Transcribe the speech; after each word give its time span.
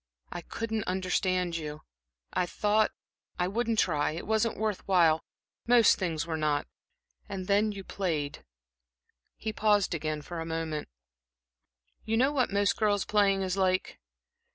I 0.31 0.41
couldn't 0.41 0.85
understand 0.85 1.57
you. 1.57 1.83
I 2.33 2.47
thought 2.47 2.91
I 3.37 3.47
wouldn't 3.47 3.77
try. 3.77 4.13
It 4.13 4.25
wasn't 4.25 4.57
worth 4.57 4.81
while 4.87 5.23
most 5.67 5.97
things 5.99 6.25
were 6.25 6.37
not. 6.41 6.65
And 7.29 7.45
then 7.45 7.71
you 7.71 7.83
played" 7.83 8.43
He 9.37 9.53
paused 9.53 9.93
again 9.93 10.23
for 10.23 10.39
a 10.39 10.43
moment. 10.47 10.87
"You 12.03 12.17
know 12.17 12.31
what 12.31 12.51
most 12.51 12.77
girls' 12.77 13.05
playing 13.05 13.43
is 13.43 13.57
like. 13.57 13.99